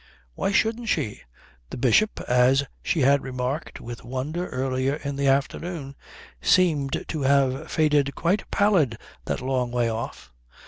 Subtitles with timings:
[0.33, 1.21] Why shouldn't she?
[1.69, 5.95] The Bishop, as she had remarked with wonder earlier in the afternoon,
[6.41, 10.33] seemed to have faded quite pallid that long way off.